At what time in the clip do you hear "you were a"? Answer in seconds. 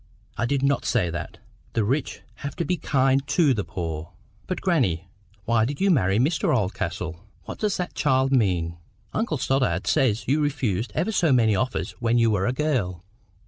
12.17-12.51